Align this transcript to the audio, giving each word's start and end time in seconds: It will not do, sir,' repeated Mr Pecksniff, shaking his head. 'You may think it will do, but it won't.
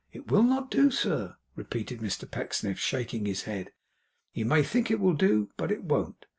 It 0.11 0.31
will 0.31 0.41
not 0.41 0.71
do, 0.71 0.89
sir,' 0.89 1.35
repeated 1.55 1.99
Mr 1.99 2.25
Pecksniff, 2.27 2.79
shaking 2.79 3.27
his 3.27 3.43
head. 3.43 3.69
'You 4.33 4.45
may 4.45 4.63
think 4.63 4.89
it 4.89 4.99
will 4.99 5.13
do, 5.13 5.51
but 5.57 5.71
it 5.71 5.83
won't. 5.83 6.25